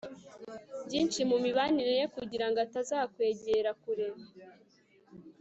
[0.85, 4.07] byinshi mu mibanire ye, kugira ngo atazakwegera kure